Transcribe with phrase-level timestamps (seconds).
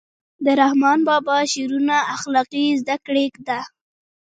[0.45, 3.59] د رحمان بابا شعرونه اخلاقي زده کړه ده.